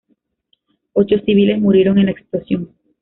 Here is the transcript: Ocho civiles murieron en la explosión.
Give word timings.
Ocho 0.93 1.15
civiles 1.23 1.59
murieron 1.61 1.99
en 1.99 2.05
la 2.07 2.11
explosión. 2.13 2.73